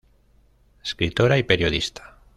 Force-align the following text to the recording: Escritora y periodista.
Escritora 0.83 1.37
y 1.37 1.43
periodista. 1.43 2.17